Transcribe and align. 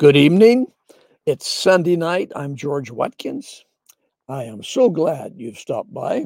Good 0.00 0.16
evening. 0.16 0.66
It's 1.26 1.46
Sunday 1.46 1.94
night. 1.94 2.32
I'm 2.34 2.56
George 2.56 2.90
Watkins. 2.90 3.66
I 4.30 4.44
am 4.44 4.62
so 4.62 4.88
glad 4.88 5.34
you've 5.36 5.58
stopped 5.58 5.92
by. 5.92 6.24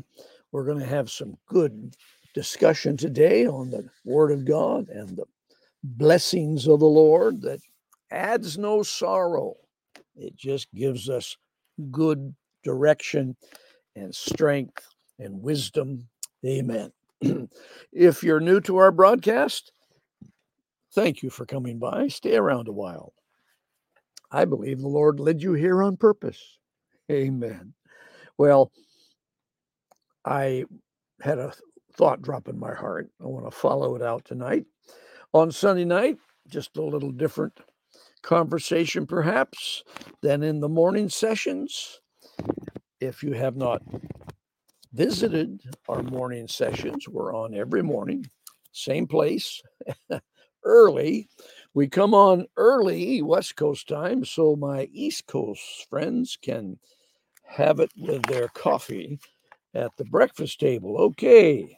We're 0.52 0.64
going 0.64 0.78
to 0.78 0.86
have 0.86 1.10
some 1.10 1.36
good 1.48 1.96
discussion 2.36 2.96
today 2.96 3.48
on 3.48 3.70
the 3.70 3.90
Word 4.04 4.30
of 4.30 4.44
God 4.44 4.90
and 4.90 5.16
the 5.16 5.24
blessings 5.82 6.68
of 6.68 6.78
the 6.78 6.86
Lord 6.86 7.42
that 7.42 7.58
adds 8.12 8.56
no 8.56 8.84
sorrow. 8.84 9.56
It 10.14 10.36
just 10.36 10.72
gives 10.72 11.08
us 11.08 11.36
good 11.90 12.32
direction 12.62 13.36
and 13.96 14.14
strength 14.14 14.86
and 15.18 15.42
wisdom. 15.42 16.06
Amen. 16.46 16.92
if 17.92 18.22
you're 18.22 18.38
new 18.38 18.60
to 18.60 18.76
our 18.76 18.92
broadcast, 18.92 19.72
thank 20.92 21.24
you 21.24 21.30
for 21.30 21.44
coming 21.44 21.80
by. 21.80 22.06
Stay 22.06 22.36
around 22.36 22.68
a 22.68 22.72
while. 22.72 23.12
I 24.30 24.44
believe 24.44 24.80
the 24.80 24.88
Lord 24.88 25.20
led 25.20 25.42
you 25.42 25.52
here 25.54 25.82
on 25.82 25.96
purpose. 25.96 26.58
Amen. 27.10 27.74
Well, 28.38 28.72
I 30.24 30.64
had 31.20 31.38
a 31.38 31.52
thought 31.94 32.22
drop 32.22 32.48
in 32.48 32.58
my 32.58 32.74
heart. 32.74 33.10
I 33.20 33.26
want 33.26 33.44
to 33.46 33.50
follow 33.50 33.94
it 33.94 34.02
out 34.02 34.24
tonight. 34.24 34.64
On 35.32 35.50
Sunday 35.50 35.84
night, 35.84 36.18
just 36.48 36.76
a 36.76 36.82
little 36.82 37.10
different 37.10 37.58
conversation, 38.22 39.06
perhaps, 39.06 39.84
than 40.22 40.42
in 40.42 40.60
the 40.60 40.68
morning 40.68 41.08
sessions. 41.08 42.00
If 43.00 43.22
you 43.22 43.32
have 43.32 43.56
not 43.56 43.82
visited 44.92 45.60
our 45.88 46.02
morning 46.02 46.48
sessions, 46.48 47.08
we're 47.08 47.34
on 47.34 47.54
every 47.54 47.82
morning, 47.82 48.24
same 48.72 49.06
place, 49.06 49.60
early. 50.64 51.28
We 51.74 51.88
come 51.88 52.14
on 52.14 52.46
early 52.56 53.20
West 53.20 53.56
Coast 53.56 53.88
time 53.88 54.24
so 54.24 54.54
my 54.54 54.88
East 54.92 55.26
Coast 55.26 55.88
friends 55.90 56.38
can 56.40 56.78
have 57.42 57.80
it 57.80 57.90
with 57.98 58.22
their 58.22 58.46
coffee 58.46 59.18
at 59.74 59.90
the 59.96 60.04
breakfast 60.04 60.60
table. 60.60 60.96
Okay. 60.96 61.76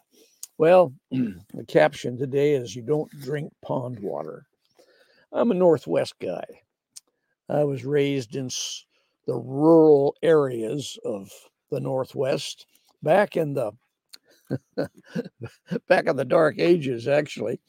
Well, 0.58 0.92
the 1.10 1.64
caption 1.66 2.18
today 2.18 2.52
is 2.52 2.76
You 2.76 2.82
Don't 2.82 3.10
Drink 3.22 3.50
Pond 3.62 3.98
Water. 4.00 4.44
I'm 5.32 5.50
a 5.50 5.54
Northwest 5.54 6.14
guy. 6.20 6.44
I 7.48 7.64
was 7.64 7.86
raised 7.86 8.36
in 8.36 8.50
the 9.26 9.36
rural 9.36 10.14
areas 10.22 10.98
of 11.06 11.30
the 11.70 11.80
Northwest 11.80 12.66
back 13.02 13.34
in 13.34 13.54
the 13.54 13.72
back 15.88 16.06
in 16.06 16.16
the 16.16 16.24
dark 16.24 16.56
ages 16.58 17.08
actually 17.08 17.60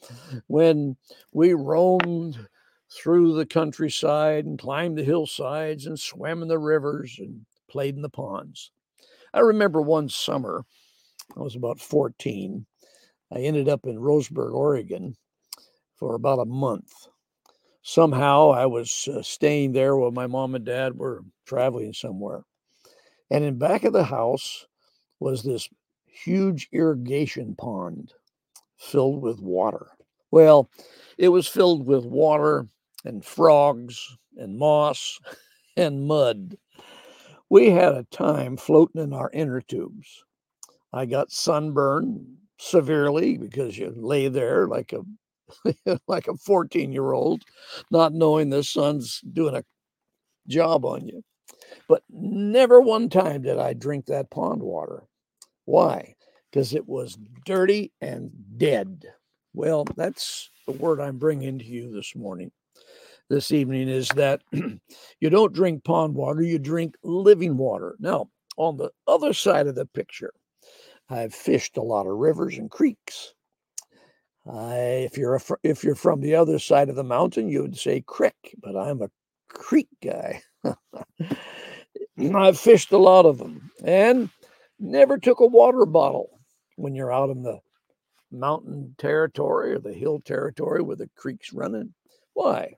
when 0.47 0.95
we 1.33 1.53
roamed 1.53 2.47
through 2.91 3.35
the 3.35 3.45
countryside 3.45 4.45
and 4.45 4.59
climbed 4.59 4.97
the 4.97 5.03
hillsides 5.03 5.85
and 5.85 5.99
swam 5.99 6.41
in 6.41 6.47
the 6.47 6.59
rivers 6.59 7.17
and 7.19 7.45
played 7.69 7.95
in 7.95 8.01
the 8.01 8.09
ponds. 8.09 8.71
I 9.33 9.41
remember 9.41 9.81
one 9.81 10.09
summer 10.09 10.65
i 11.35 11.41
was 11.41 11.55
about 11.55 11.79
14 11.79 12.65
i 13.33 13.39
ended 13.39 13.67
up 13.67 13.85
in 13.85 13.97
roseburg 13.97 14.53
oregon 14.53 15.15
for 15.95 16.15
about 16.15 16.39
a 16.39 16.45
month. 16.45 16.91
Somehow 17.81 18.51
i 18.51 18.65
was 18.65 19.07
uh, 19.13 19.21
staying 19.21 19.73
there 19.73 19.95
while 19.97 20.11
my 20.11 20.27
mom 20.27 20.55
and 20.55 20.65
dad 20.65 20.97
were 20.97 21.23
traveling 21.45 21.93
somewhere. 21.93 22.43
And 23.29 23.43
in 23.43 23.57
back 23.57 23.83
of 23.83 23.93
the 23.93 24.05
house 24.05 24.65
was 25.19 25.43
this 25.43 25.67
huge 26.23 26.69
irrigation 26.71 27.55
pond 27.55 28.13
filled 28.77 29.21
with 29.21 29.39
water. 29.41 29.87
Well, 30.31 30.69
it 31.17 31.29
was 31.29 31.47
filled 31.47 31.85
with 31.85 32.05
water 32.05 32.67
and 33.05 33.23
frogs 33.23 34.17
and 34.37 34.57
moss 34.57 35.19
and 35.77 36.07
mud. 36.07 36.57
We 37.49 37.69
had 37.69 37.93
a 37.93 38.07
time 38.11 38.57
floating 38.57 39.01
in 39.01 39.13
our 39.13 39.29
inner 39.31 39.61
tubes. 39.61 40.23
I 40.91 41.05
got 41.05 41.31
sunburned 41.31 42.25
severely 42.59 43.37
because 43.37 43.77
you 43.77 43.93
lay 43.95 44.27
there 44.27 44.67
like 44.67 44.93
a 44.93 45.03
like 46.07 46.27
a 46.27 46.35
14 46.35 46.91
year 46.91 47.13
old, 47.13 47.43
not 47.89 48.13
knowing 48.13 48.49
the 48.49 48.63
sun's 48.63 49.21
doing 49.31 49.55
a 49.55 49.63
job 50.47 50.85
on 50.85 51.07
you. 51.07 51.23
But 51.87 52.03
never 52.09 52.81
one 52.81 53.09
time 53.09 53.43
did 53.43 53.57
I 53.57 53.73
drink 53.73 54.07
that 54.07 54.29
pond 54.29 54.61
water. 54.61 55.03
Why? 55.67 56.15
Because 56.49 56.73
it 56.73 56.87
was 56.87 57.17
dirty 57.45 57.91
and 57.99 58.31
dead. 58.55 59.03
Well, 59.53 59.83
that's 59.97 60.49
the 60.65 60.71
word 60.71 61.01
I'm 61.01 61.17
bringing 61.17 61.59
to 61.59 61.65
you 61.65 61.91
this 61.91 62.15
morning, 62.15 62.51
this 63.29 63.51
evening 63.51 63.89
is 63.89 64.07
that 64.15 64.41
you 64.53 65.29
don't 65.29 65.53
drink 65.53 65.83
pond 65.83 66.15
water, 66.15 66.41
you 66.41 66.57
drink 66.57 66.95
living 67.03 67.57
water. 67.57 67.97
Now, 67.99 68.29
on 68.55 68.77
the 68.77 68.91
other 69.07 69.33
side 69.33 69.67
of 69.67 69.75
the 69.75 69.85
picture, 69.85 70.31
I've 71.09 71.33
fished 71.33 71.75
a 71.75 71.81
lot 71.81 72.07
of 72.07 72.15
rivers 72.15 72.57
and 72.57 72.71
creeks. 72.71 73.33
If 74.45 75.17
you're 75.17 75.35
a, 75.35 75.41
if 75.63 75.83
you're 75.83 75.95
from 75.95 76.21
the 76.21 76.35
other 76.35 76.59
side 76.59 76.87
of 76.87 76.95
the 76.95 77.03
mountain, 77.03 77.49
you 77.49 77.61
would 77.61 77.77
say 77.77 77.99
creek, 77.99 78.55
but 78.61 78.77
I'm 78.77 79.01
a 79.01 79.09
creek 79.49 79.89
guy. 80.01 80.41
I've 82.33 82.57
fished 82.57 82.93
a 82.93 82.97
lot 82.97 83.25
of 83.25 83.37
them, 83.37 83.69
and 83.83 84.29
never 84.79 85.17
took 85.17 85.39
a 85.39 85.45
water 85.45 85.85
bottle 85.85 86.39
when 86.75 86.95
you're 86.95 87.13
out 87.13 87.29
in 87.29 87.43
the 87.43 87.59
mountain 88.31 88.95
territory 88.97 89.73
or 89.73 89.79
the 89.79 89.93
hill 89.93 90.19
territory 90.19 90.81
where 90.81 90.95
the 90.95 91.09
creek's 91.15 91.53
running. 91.53 91.93
Why? 92.33 92.73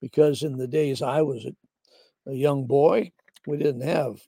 Because 0.00 0.42
in 0.42 0.56
the 0.56 0.68
days 0.68 1.02
I 1.02 1.22
was 1.22 1.44
a, 1.44 2.30
a 2.30 2.34
young 2.34 2.66
boy, 2.66 3.12
we 3.46 3.56
didn't 3.56 3.82
have 3.82 4.20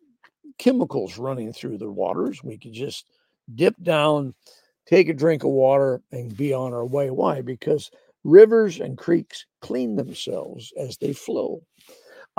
chemicals 0.58 1.18
running 1.18 1.52
through 1.52 1.78
the 1.78 1.90
waters. 1.90 2.42
We 2.42 2.58
could 2.58 2.72
just 2.72 3.06
dip 3.54 3.74
down, 3.82 4.34
take 4.86 5.08
a 5.08 5.14
drink 5.14 5.44
of 5.44 5.50
water, 5.50 6.02
and 6.12 6.36
be 6.36 6.52
on 6.52 6.72
our 6.72 6.86
way. 6.86 7.10
Why? 7.10 7.40
Because 7.40 7.90
rivers 8.24 8.80
and 8.80 8.98
creeks 8.98 9.46
clean 9.60 9.96
themselves 9.96 10.72
as 10.76 10.96
they 10.96 11.12
flow. 11.12 11.62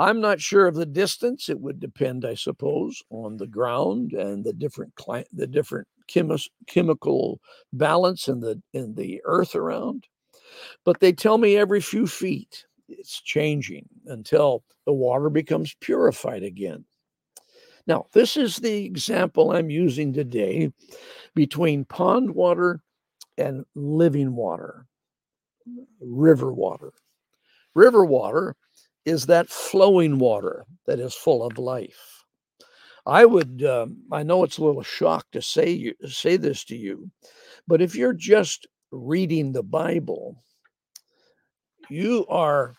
I'm 0.00 0.18
not 0.18 0.40
sure 0.40 0.66
of 0.66 0.76
the 0.76 0.86
distance. 0.86 1.50
It 1.50 1.60
would 1.60 1.78
depend, 1.78 2.24
I 2.24 2.34
suppose, 2.34 3.02
on 3.10 3.36
the 3.36 3.46
ground 3.46 4.14
and 4.14 4.42
the 4.42 4.54
different 4.54 4.94
cli- 4.94 5.26
the 5.30 5.46
different 5.46 5.86
chemi- 6.10 6.48
chemical 6.66 7.38
balance 7.74 8.26
in 8.26 8.40
the 8.40 8.62
in 8.72 8.94
the 8.94 9.20
earth 9.24 9.54
around. 9.54 10.06
But 10.86 11.00
they 11.00 11.12
tell 11.12 11.36
me 11.36 11.58
every 11.58 11.82
few 11.82 12.06
feet 12.06 12.64
it's 12.88 13.20
changing 13.20 13.86
until 14.06 14.64
the 14.86 14.92
water 14.94 15.28
becomes 15.28 15.76
purified 15.80 16.44
again. 16.44 16.86
Now, 17.86 18.06
this 18.12 18.38
is 18.38 18.56
the 18.56 18.86
example 18.86 19.52
I'm 19.52 19.68
using 19.68 20.14
today 20.14 20.72
between 21.34 21.84
pond 21.84 22.34
water 22.34 22.80
and 23.36 23.66
living 23.74 24.34
water, 24.34 24.86
river 26.00 26.54
water. 26.54 26.94
River 27.74 28.04
water 28.04 28.56
is 29.10 29.26
that 29.26 29.48
flowing 29.48 30.20
water 30.20 30.64
that 30.86 31.00
is 31.00 31.14
full 31.14 31.42
of 31.42 31.58
life. 31.58 32.24
I 33.04 33.24
would, 33.24 33.64
um, 33.64 34.04
I 34.12 34.22
know 34.22 34.44
it's 34.44 34.58
a 34.58 34.64
little 34.64 34.84
shock 34.84 35.26
to 35.32 35.42
say 35.42 35.68
you, 35.68 35.94
say 36.06 36.36
this 36.36 36.62
to 36.66 36.76
you, 36.76 37.10
but 37.66 37.82
if 37.82 37.96
you're 37.96 38.12
just 38.12 38.68
reading 38.92 39.50
the 39.50 39.64
Bible, 39.64 40.44
you 41.88 42.24
are 42.28 42.76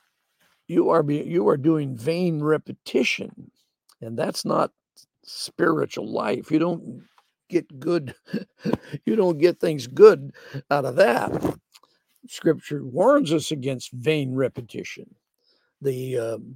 you 0.67 0.89
are 0.89 1.03
you 1.11 1.49
are 1.49 1.57
doing 1.57 1.97
vain 1.97 2.41
repetition, 2.41 3.51
and 3.99 4.17
that's 4.17 4.45
not 4.45 4.71
spiritual 5.25 6.09
life. 6.09 6.49
You 6.49 6.59
don't 6.59 7.03
get 7.49 7.77
good, 7.77 8.15
you 9.05 9.17
don't 9.17 9.37
get 9.37 9.59
things 9.59 9.85
good 9.85 10.31
out 10.69 10.85
of 10.85 10.95
that. 10.95 11.57
Scripture 12.29 12.85
warns 12.85 13.33
us 13.33 13.51
against 13.51 13.91
vain 13.91 14.33
repetition 14.33 15.13
the 15.81 16.17
um, 16.17 16.55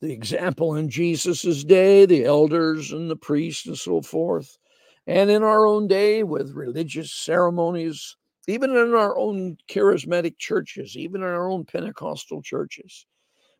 the 0.00 0.12
example 0.12 0.76
in 0.76 0.90
Jesus's 0.90 1.64
day, 1.64 2.06
the 2.06 2.24
elders 2.24 2.92
and 2.92 3.10
the 3.10 3.16
priests 3.16 3.66
and 3.66 3.78
so 3.78 4.02
forth, 4.02 4.58
and 5.06 5.30
in 5.30 5.42
our 5.42 5.66
own 5.66 5.88
day 5.88 6.22
with 6.22 6.52
religious 6.52 7.12
ceremonies, 7.12 8.16
even 8.46 8.70
in 8.70 8.94
our 8.94 9.16
own 9.16 9.56
charismatic 9.68 10.38
churches, 10.38 10.96
even 10.96 11.22
in 11.22 11.26
our 11.26 11.50
own 11.50 11.64
Pentecostal 11.64 12.42
churches, 12.42 13.06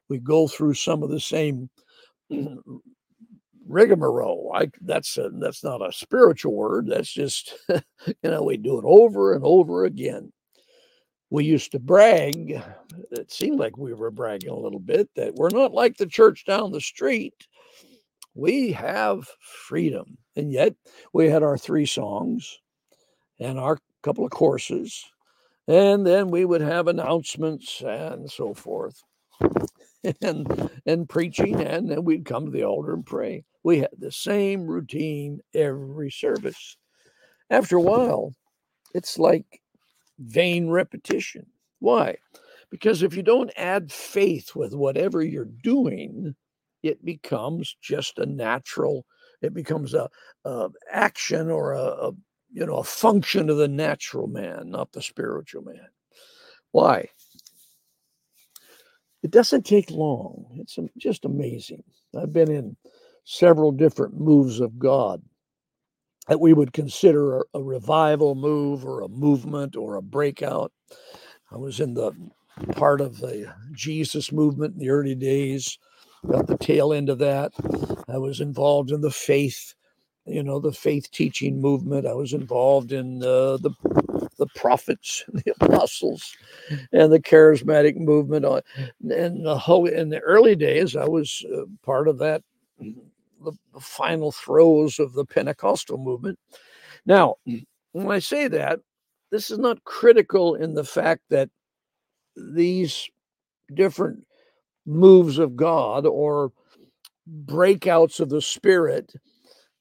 we 0.09 0.19
go 0.19 0.47
through 0.47 0.75
some 0.75 1.03
of 1.03 1.11
the 1.11 1.21
same 1.21 1.71
rigmarole. 3.69 4.53
I 4.55 4.71
that's 4.83 5.17
a, 5.19 5.31
that's 5.41 5.65
not 5.65 5.87
a 5.87 5.93
spiritual 5.93 6.55
word. 6.55 6.87
That's 6.89 7.13
just 7.13 7.55
you 7.69 8.15
know 8.25 8.43
we 8.43 8.57
do 8.57 8.79
it 8.79 8.85
over 8.87 9.33
and 9.33 9.45
over 9.45 9.85
again 9.85 10.33
we 11.31 11.45
used 11.45 11.73
to 11.73 11.79
brag, 11.79 12.63
it 13.11 13.31
seemed 13.31 13.59
like 13.59 13.77
we 13.77 13.93
were 13.95 14.11
bragging 14.11 14.51
a 14.51 14.57
little 14.57 14.81
bit, 14.81 15.09
that 15.17 15.35
we're 15.35 15.51
not 15.51 15.73
like 15.73 15.97
the 15.97 16.07
church 16.07 16.45
down 16.45 16.73
the 16.73 16.81
street. 16.81 17.47
We 18.35 18.73
have 18.73 19.29
freedom. 19.41 20.19
And 20.37 20.53
yet 20.53 20.75
we 21.13 21.29
had 21.29 21.43
our 21.43 21.57
three 21.57 21.87
songs 21.87 22.61
and 23.41 23.59
our 23.59 23.79
couple 24.03 24.25
of 24.25 24.31
courses. 24.31 25.05
And 25.67 26.07
then 26.07 26.31
we 26.31 26.45
would 26.45 26.61
have 26.61 26.87
announcements 26.87 27.81
and 27.81 28.31
so 28.31 28.55
forth. 28.55 29.03
and 30.23 30.71
and 30.87 31.09
preaching, 31.09 31.61
and 31.61 31.91
then 31.91 32.05
we'd 32.05 32.25
come 32.25 32.45
to 32.45 32.51
the 32.51 32.65
altar 32.65 32.95
and 32.95 33.05
pray. 33.05 33.45
We 33.63 33.79
had 33.79 33.91
the 33.99 34.13
same 34.13 34.67
routine 34.67 35.41
every 35.55 36.11
service. 36.11 36.77
After 37.51 37.77
a 37.77 37.83
while, 37.83 38.33
it's 38.95 39.19
like 39.19 39.61
vain 40.19 40.69
repetition. 40.71 41.47
Why? 41.79 42.17
Because 42.71 43.03
if 43.03 43.15
you 43.15 43.23
don't 43.23 43.53
add 43.57 43.93
faith 43.93 44.55
with 44.55 44.75
whatever 44.75 45.23
you're 45.23 45.49
doing, 45.63 46.35
it 46.83 47.05
becomes 47.05 47.77
just 47.81 48.19
a 48.19 48.27
natural, 48.27 49.07
it 49.43 49.55
becomes 49.55 49.95
a, 49.95 50.09
a 50.45 50.69
action 50.91 51.51
or 51.51 51.73
a, 51.73 51.83
a 51.83 52.13
you 52.53 52.67
know 52.67 52.77
a 52.77 52.85
function 52.85 53.51
of 53.51 53.57
the 53.57 53.69
natural 53.69 54.27
man, 54.27 54.71
not 54.71 54.93
the 54.93 55.03
spiritual 55.03 55.63
man. 55.63 55.89
Why? 56.73 57.09
It 59.23 59.31
doesn't 59.31 59.67
take 59.67 59.91
long. 59.91 60.47
It's 60.61 60.79
just 60.99 61.25
amazing. 61.25 61.83
I've 62.17 62.33
been 62.33 62.51
in 62.51 62.77
several 63.25 63.73
different 63.73 64.19
moves 64.21 64.61
of 64.61 64.79
God 64.79 65.23
that 66.29 66.41
we 66.41 66.53
would 66.53 66.73
consider 66.73 67.45
a, 67.55 67.63
revival 67.63 68.35
move 68.35 68.85
or 68.85 69.03
a 69.03 69.09
movement 69.09 69.77
or 69.77 69.97
a 69.97 70.03
breakout. 70.03 70.73
I 71.51 71.57
was 71.57 71.81
in 71.81 71.95
the 71.95 72.13
part 72.73 73.01
of 73.01 73.19
the 73.19 73.53
Jesus 73.73 74.33
movement 74.33 74.75
in 74.75 74.81
the 74.81 74.91
early 74.91 75.15
days, 75.15 75.79
got 76.29 76.47
the 76.47 76.59
tail 76.59 76.93
end 76.93 77.09
of 77.09 77.19
that. 77.19 77.53
I 78.09 78.19
was 78.19 78.41
involved 78.41 78.91
in 78.91 79.01
the 79.01 79.11
faith, 79.11 79.75
you 80.25 80.43
know, 80.43 80.59
the 80.59 80.73
faith 80.73 81.11
teaching 81.11 81.61
movement. 81.61 82.07
I 82.07 82.15
was 82.15 82.33
involved 82.33 82.93
in 82.93 83.23
uh, 83.23 83.59
the 83.59 83.71
the 84.39 84.47
prophets, 84.55 85.25
the 85.33 85.55
apostles, 85.61 86.37
and 86.93 87.13
the 87.13 87.21
charismatic 87.21 87.97
movement. 87.97 88.45
And 89.09 89.47
the 89.47 89.59
whole 89.59 89.87
in 89.87 90.09
the 90.09 90.21
early 90.21 90.57
days, 90.57 90.97
I 90.97 91.07
was 91.07 91.45
uh, 91.55 91.63
part 91.85 92.09
of 92.09 92.19
that 92.19 92.43
the, 93.43 93.53
the 93.73 93.81
final 93.81 94.33
throes 94.33 94.99
of 94.99 95.13
the 95.13 95.25
Pentecostal 95.25 95.99
movement. 95.99 96.39
Now, 97.05 97.37
mm. 97.49 97.65
when 97.93 98.11
I 98.11 98.19
say 98.19 98.49
that, 98.49 98.81
this 99.31 99.51
is 99.51 99.59
not 99.59 99.85
critical 99.85 100.55
in 100.55 100.75
the 100.75 100.85
fact 100.85 101.23
that 101.31 101.51
these 102.37 103.09
different 103.75 104.25
moves 104.87 105.39
of 105.39 105.57
God 105.57 106.07
or 106.07 106.53
breakouts 107.45 108.21
of 108.21 108.29
the 108.29 108.41
spirit 108.41 109.13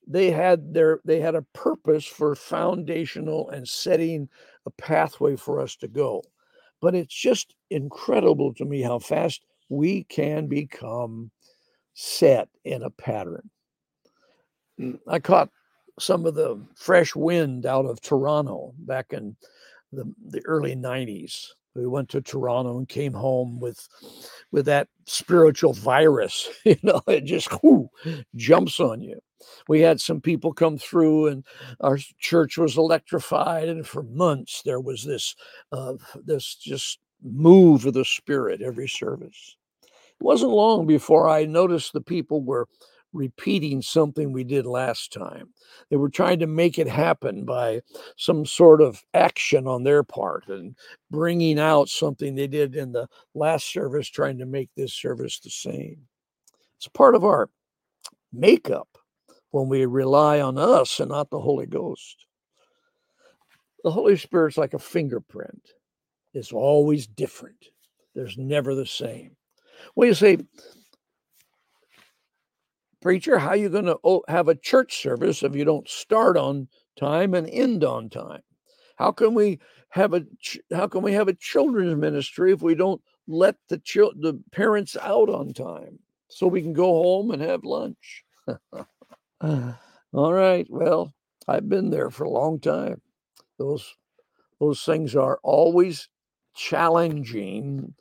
they 0.07 0.31
had 0.31 0.73
their 0.73 0.99
they 1.05 1.19
had 1.19 1.35
a 1.35 1.45
purpose 1.53 2.05
for 2.05 2.35
foundational 2.35 3.49
and 3.49 3.67
setting 3.67 4.27
a 4.65 4.71
pathway 4.71 5.35
for 5.35 5.59
us 5.59 5.75
to 5.75 5.87
go 5.87 6.23
but 6.81 6.95
it's 6.95 7.13
just 7.13 7.55
incredible 7.69 8.53
to 8.53 8.65
me 8.65 8.81
how 8.81 8.99
fast 8.99 9.45
we 9.69 10.03
can 10.05 10.47
become 10.47 11.29
set 11.95 12.49
in 12.65 12.83
a 12.83 12.89
pattern 12.89 13.49
Mm, 14.79 14.99
I 15.07 15.19
caught 15.19 15.49
some 15.99 16.25
of 16.25 16.35
the 16.35 16.61
fresh 16.75 17.15
wind 17.15 17.65
out 17.65 17.85
of 17.85 18.01
Toronto 18.01 18.73
back 18.79 19.13
in 19.13 19.35
the, 19.91 20.11
the 20.27 20.41
early 20.45 20.75
90s. 20.75 21.47
We 21.75 21.87
went 21.87 22.09
to 22.09 22.21
Toronto 22.21 22.77
and 22.77 22.87
came 22.87 23.13
home 23.13 23.59
with 23.59 23.85
with 24.51 24.65
that 24.65 24.87
spiritual 25.05 25.73
virus. 25.73 26.49
You 26.65 26.77
know, 26.83 27.01
it 27.07 27.25
just 27.25 27.49
whoo, 27.63 27.89
jumps 28.35 28.79
on 28.79 29.01
you. 29.01 29.19
We 29.67 29.81
had 29.81 29.99
some 29.99 30.21
people 30.21 30.53
come 30.53 30.77
through, 30.77 31.27
and 31.27 31.45
our 31.81 31.99
church 32.19 32.57
was 32.57 32.77
electrified. 32.77 33.67
And 33.67 33.85
for 33.85 34.03
months, 34.03 34.61
there 34.63 34.79
was 34.79 35.03
this 35.03 35.35
uh, 35.71 35.93
this 36.23 36.55
just 36.55 36.99
move 37.21 37.85
of 37.85 37.93
the 37.93 38.05
spirit 38.05 38.61
every 38.61 38.87
service. 38.87 39.57
It 40.19 40.23
wasn't 40.23 40.51
long 40.51 40.87
before 40.87 41.29
I 41.29 41.45
noticed 41.45 41.93
the 41.93 42.01
people 42.01 42.41
were 42.41 42.67
repeating 43.15 43.81
something 43.81 44.31
we 44.31 44.43
did 44.43 44.65
last 44.65 45.13
time. 45.13 45.49
They 45.89 45.95
were 45.95 46.09
trying 46.09 46.39
to 46.39 46.47
make 46.47 46.77
it 46.77 46.87
happen 46.87 47.45
by 47.45 47.81
some 48.17 48.45
sort 48.45 48.81
of 48.81 49.01
action 49.13 49.67
on 49.67 49.83
their 49.83 50.03
part 50.03 50.47
and 50.49 50.75
bringing 51.09 51.57
out 51.57 51.87
something 51.89 52.35
they 52.35 52.47
did 52.47 52.75
in 52.75 52.91
the 52.91 53.07
last 53.33 53.71
service, 53.71 54.09
trying 54.09 54.37
to 54.39 54.45
make 54.45 54.69
this 54.75 54.93
service 54.93 55.39
the 55.39 55.49
same. 55.49 56.07
It's 56.77 56.89
part 56.89 57.15
of 57.15 57.23
our 57.23 57.49
makeup 58.33 58.89
when 59.51 59.69
we 59.69 59.85
rely 59.85 60.41
on 60.41 60.57
us 60.57 60.99
and 60.99 61.09
not 61.09 61.29
the 61.29 61.39
Holy 61.39 61.65
Ghost. 61.65 62.25
The 63.83 63.91
Holy 63.91 64.17
Spirit's 64.17 64.57
like 64.57 64.73
a 64.73 64.79
fingerprint, 64.79 65.69
it's 66.33 66.51
always 66.51 67.07
different, 67.07 67.69
there's 68.13 68.37
never 68.37 68.75
the 68.75 68.85
same. 68.85 69.37
Well, 69.95 70.07
you 70.07 70.13
say, 70.13 70.37
preacher, 73.01 73.39
how 73.39 73.49
are 73.49 73.55
you 73.55 73.69
going 73.69 73.85
to 73.85 74.21
have 74.27 74.47
a 74.47 74.55
church 74.55 75.01
service 75.01 75.43
if 75.43 75.55
you 75.55 75.65
don't 75.65 75.87
start 75.89 76.37
on 76.37 76.67
time 76.99 77.33
and 77.33 77.47
end 77.49 77.83
on 77.83 78.09
time? 78.09 78.41
How 78.97 79.11
can 79.11 79.33
we 79.33 79.59
have 79.89 80.13
a 80.13 80.25
how 80.73 80.87
can 80.87 81.01
we 81.01 81.13
have 81.13 81.27
a 81.27 81.33
children's 81.33 81.95
ministry 81.95 82.51
if 82.53 82.61
we 82.61 82.75
don't 82.75 83.01
let 83.27 83.55
the 83.69 83.77
chil- 83.77 84.13
the 84.19 84.41
parents 84.51 84.95
out 85.01 85.29
on 85.29 85.53
time 85.53 85.99
so 86.29 86.47
we 86.47 86.61
can 86.61 86.73
go 86.73 86.85
home 86.85 87.31
and 87.31 87.41
have 87.41 87.63
lunch? 87.63 88.23
All 89.41 90.33
right. 90.33 90.65
Well, 90.69 91.13
I've 91.47 91.67
been 91.69 91.89
there 91.89 92.09
for 92.09 92.23
a 92.23 92.29
long 92.29 92.59
time. 92.59 93.01
Those 93.59 93.95
those 94.59 94.83
things 94.83 95.15
are 95.15 95.39
always 95.43 96.09
challenging 96.55 97.93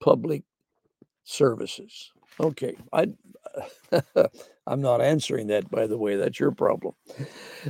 public 0.00 0.44
services. 1.30 2.12
Okay, 2.40 2.76
I 2.92 3.08
I'm 4.66 4.80
not 4.80 5.00
answering 5.00 5.48
that, 5.48 5.70
by 5.70 5.86
the 5.86 5.98
way. 5.98 6.16
That's 6.16 6.40
your 6.40 6.52
problem. 6.52 6.94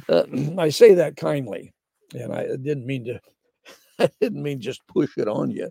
Uh, 0.09 0.25
I 0.59 0.71
say 0.71 0.95
that 0.95 1.17
kindly, 1.17 1.73
and 2.15 2.33
I 2.33 2.47
didn't 2.57 2.87
mean 2.87 3.05
to. 3.07 3.21
I 3.99 4.11
didn't 4.21 4.43
mean 4.43 4.61
just 4.61 4.87
push 4.87 5.19
it 5.19 5.29
on 5.29 5.51
you. 5.51 5.69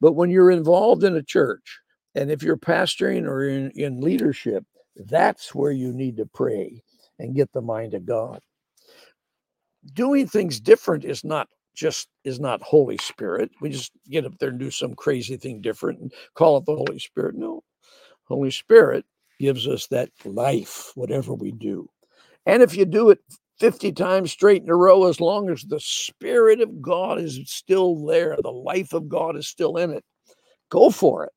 But 0.00 0.12
when 0.12 0.30
you're 0.30 0.50
involved 0.50 1.04
in 1.04 1.16
a 1.16 1.22
church, 1.22 1.80
and 2.14 2.30
if 2.30 2.42
you're 2.42 2.56
pastoring 2.56 3.26
or 3.26 3.48
in, 3.48 3.70
in 3.72 4.00
leadership, 4.00 4.64
that's 4.96 5.54
where 5.54 5.72
you 5.72 5.92
need 5.92 6.16
to 6.18 6.26
pray 6.26 6.82
and 7.18 7.34
get 7.36 7.52
the 7.52 7.62
mind 7.62 7.94
of 7.94 8.04
God. 8.04 8.40
Doing 9.94 10.26
things 10.26 10.60
different 10.60 11.04
is 11.04 11.24
not 11.24 11.48
just 11.74 12.08
is 12.24 12.38
not 12.38 12.62
Holy 12.62 12.98
Spirit. 12.98 13.50
We 13.60 13.70
just 13.70 13.92
get 14.08 14.26
up 14.26 14.38
there 14.38 14.50
and 14.50 14.58
do 14.58 14.70
some 14.70 14.94
crazy 14.94 15.36
thing 15.36 15.60
different 15.60 16.00
and 16.00 16.12
call 16.34 16.58
it 16.58 16.66
the 16.66 16.76
Holy 16.76 16.98
Spirit. 16.98 17.34
No, 17.34 17.62
Holy 18.24 18.50
Spirit 18.50 19.04
gives 19.38 19.66
us 19.66 19.86
that 19.88 20.10
life, 20.24 20.92
whatever 20.94 21.34
we 21.34 21.52
do. 21.52 21.88
And 22.46 22.62
if 22.62 22.76
you 22.76 22.84
do 22.84 23.10
it 23.10 23.20
50 23.58 23.92
times 23.92 24.32
straight 24.32 24.62
in 24.62 24.70
a 24.70 24.76
row, 24.76 25.04
as 25.04 25.20
long 25.20 25.50
as 25.50 25.62
the 25.62 25.80
Spirit 25.80 26.60
of 26.60 26.82
God 26.82 27.20
is 27.20 27.40
still 27.46 28.04
there, 28.06 28.36
the 28.42 28.50
life 28.50 28.92
of 28.92 29.08
God 29.08 29.36
is 29.36 29.48
still 29.48 29.76
in 29.76 29.90
it, 29.90 30.04
go 30.68 30.90
for 30.90 31.24
it. 31.24 31.32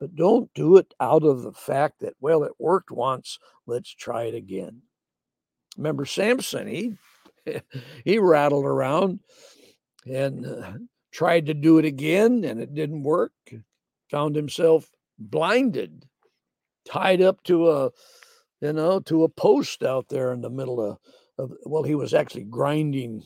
But 0.00 0.16
don't 0.16 0.52
do 0.54 0.78
it 0.78 0.92
out 1.00 1.22
of 1.22 1.42
the 1.42 1.52
fact 1.52 2.00
that, 2.00 2.14
well, 2.20 2.42
it 2.42 2.52
worked 2.58 2.90
once, 2.90 3.38
let's 3.66 3.94
try 3.94 4.24
it 4.24 4.34
again. 4.34 4.82
Remember 5.76 6.04
Samson, 6.04 6.66
he, 6.66 6.94
he 8.04 8.18
rattled 8.18 8.64
around 8.64 9.20
and 10.06 10.46
uh, 10.46 10.72
tried 11.12 11.46
to 11.46 11.54
do 11.54 11.78
it 11.78 11.84
again, 11.84 12.44
and 12.44 12.60
it 12.60 12.74
didn't 12.74 13.02
work. 13.02 13.32
Found 14.10 14.36
himself 14.36 14.90
blinded 15.18 16.04
tied 16.84 17.22
up 17.22 17.42
to 17.44 17.70
a 17.70 17.90
you 18.60 18.72
know 18.72 19.00
to 19.00 19.24
a 19.24 19.28
post 19.28 19.82
out 19.82 20.08
there 20.08 20.32
in 20.32 20.40
the 20.40 20.50
middle 20.50 20.80
of, 20.80 20.98
of 21.38 21.52
well 21.64 21.82
he 21.82 21.94
was 21.94 22.14
actually 22.14 22.44
grinding 22.44 23.22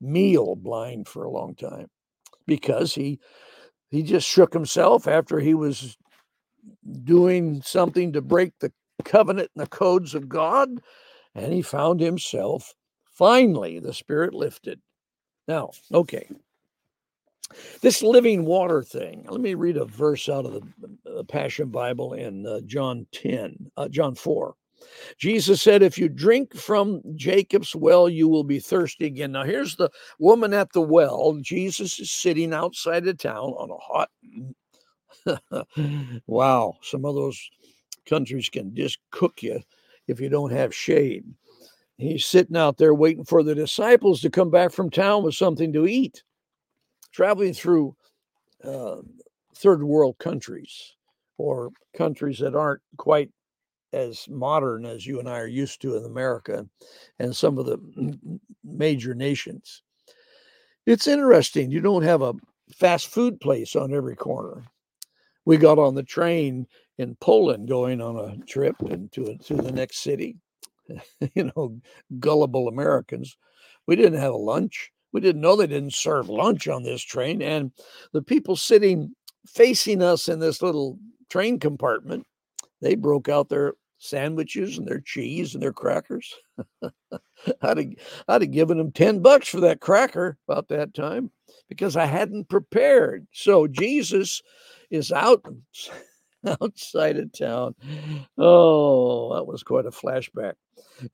meal 0.00 0.56
blind 0.56 1.06
for 1.06 1.24
a 1.24 1.30
long 1.30 1.54
time 1.54 1.86
because 2.46 2.94
he 2.94 3.18
he 3.90 4.02
just 4.02 4.26
shook 4.26 4.52
himself 4.52 5.06
after 5.06 5.38
he 5.38 5.54
was 5.54 5.96
doing 7.04 7.62
something 7.62 8.12
to 8.12 8.20
break 8.20 8.52
the 8.60 8.72
covenant 9.04 9.50
and 9.54 9.64
the 9.64 9.68
codes 9.68 10.14
of 10.14 10.28
God 10.28 10.68
and 11.34 11.52
he 11.52 11.62
found 11.62 12.00
himself 12.00 12.74
finally 13.12 13.78
the 13.78 13.94
spirit 13.94 14.34
lifted 14.34 14.80
now 15.48 15.70
okay 15.92 16.28
this 17.80 18.02
living 18.02 18.44
water 18.44 18.82
thing. 18.82 19.26
Let 19.28 19.40
me 19.40 19.54
read 19.54 19.76
a 19.76 19.84
verse 19.84 20.28
out 20.28 20.46
of 20.46 20.52
the, 20.54 20.62
the 21.04 21.24
Passion 21.24 21.68
Bible 21.68 22.14
in 22.14 22.46
uh, 22.46 22.60
John 22.66 23.06
10, 23.12 23.70
uh, 23.76 23.88
John 23.88 24.14
4. 24.14 24.54
Jesus 25.18 25.62
said, 25.62 25.82
If 25.82 25.98
you 25.98 26.08
drink 26.08 26.54
from 26.56 27.02
Jacob's 27.14 27.76
well, 27.76 28.08
you 28.08 28.28
will 28.28 28.44
be 28.44 28.58
thirsty 28.58 29.06
again. 29.06 29.32
Now, 29.32 29.44
here's 29.44 29.76
the 29.76 29.90
woman 30.18 30.52
at 30.52 30.72
the 30.72 30.80
well. 30.80 31.38
Jesus 31.40 32.00
is 32.00 32.10
sitting 32.10 32.52
outside 32.52 33.04
the 33.04 33.14
town 33.14 33.50
on 33.50 33.70
a 33.70 33.76
hot. 33.76 34.10
wow, 36.26 36.76
some 36.82 37.04
of 37.04 37.14
those 37.14 37.38
countries 38.06 38.48
can 38.48 38.74
just 38.74 38.98
cook 39.10 39.42
you 39.42 39.60
if 40.08 40.20
you 40.20 40.28
don't 40.28 40.50
have 40.50 40.74
shade. 40.74 41.24
He's 42.02 42.26
sitting 42.26 42.56
out 42.56 42.78
there 42.78 42.94
waiting 42.94 43.24
for 43.24 43.42
the 43.42 43.54
disciples 43.54 44.20
to 44.22 44.30
come 44.30 44.50
back 44.50 44.72
from 44.72 44.90
town 44.90 45.22
with 45.22 45.34
something 45.34 45.72
to 45.72 45.86
eat 45.86 46.22
traveling 47.12 47.52
through 47.52 47.94
uh, 48.64 48.96
third 49.56 49.84
world 49.84 50.18
countries 50.18 50.94
or 51.38 51.70
countries 51.96 52.38
that 52.38 52.56
aren't 52.56 52.82
quite 52.96 53.30
as 53.92 54.26
modern 54.28 54.86
as 54.86 55.06
you 55.06 55.20
and 55.20 55.28
I 55.28 55.38
are 55.38 55.46
used 55.46 55.82
to 55.82 55.96
in 55.96 56.04
America 56.04 56.66
and 57.18 57.36
some 57.36 57.58
of 57.58 57.66
the 57.66 57.78
major 58.64 59.14
nations. 59.14 59.82
It's 60.86 61.06
interesting. 61.06 61.70
You 61.70 61.80
don't 61.80 62.02
have 62.02 62.22
a 62.22 62.34
fast 62.74 63.08
food 63.08 63.38
place 63.38 63.76
on 63.76 63.94
every 63.94 64.16
corner. 64.16 64.64
We 65.44 65.56
got 65.56 65.78
on 65.78 65.94
the 65.94 66.02
train 66.02 66.66
in 66.98 67.16
Poland 67.16 67.68
going 67.68 68.00
on 68.00 68.16
a 68.16 68.44
trip 68.46 68.76
into 68.80 69.36
to 69.36 69.54
the 69.54 69.72
next 69.72 69.98
city. 69.98 70.38
you 71.34 71.50
know, 71.54 71.80
gullible 72.18 72.68
Americans. 72.68 73.36
We 73.86 73.96
didn't 73.96 74.20
have 74.20 74.34
a 74.34 74.36
lunch. 74.36 74.90
We 75.12 75.20
didn't 75.20 75.42
know 75.42 75.56
they 75.56 75.66
didn't 75.66 75.94
serve 75.94 76.28
lunch 76.28 76.68
on 76.68 76.82
this 76.82 77.02
train. 77.02 77.42
And 77.42 77.72
the 78.12 78.22
people 78.22 78.56
sitting 78.56 79.14
facing 79.46 80.02
us 80.02 80.28
in 80.28 80.38
this 80.38 80.62
little 80.62 80.98
train 81.30 81.58
compartment, 81.58 82.26
they 82.80 82.94
broke 82.94 83.28
out 83.28 83.48
their 83.48 83.74
sandwiches 83.98 84.78
and 84.78 84.86
their 84.86 85.00
cheese 85.00 85.54
and 85.54 85.62
their 85.62 85.72
crackers. 85.72 86.34
I'd, 87.62 87.78
have, 87.78 87.86
I'd 88.28 88.42
have 88.42 88.50
given 88.50 88.78
them 88.78 88.92
10 88.92 89.20
bucks 89.20 89.48
for 89.48 89.60
that 89.60 89.80
cracker 89.80 90.38
about 90.48 90.68
that 90.68 90.94
time 90.94 91.30
because 91.68 91.96
I 91.96 92.06
hadn't 92.06 92.48
prepared. 92.48 93.26
So 93.32 93.66
Jesus 93.66 94.42
is 94.90 95.12
out 95.12 95.44
outside 96.60 97.18
of 97.18 97.32
town. 97.32 97.74
Oh, 98.38 99.34
that 99.34 99.46
was 99.46 99.62
quite 99.62 99.86
a 99.86 99.90
flashback. 99.90 100.54